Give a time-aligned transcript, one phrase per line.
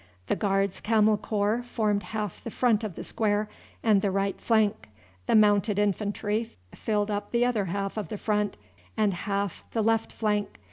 [0.25, 3.47] The Guards' Camel Corps formed half the front of the square,
[3.83, 4.89] and the right flank.
[5.27, 8.57] The Mounted Infantry filled up the other half of the front,
[8.97, 10.59] and half the left flank.